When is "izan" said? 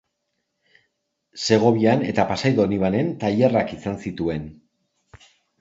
3.79-4.03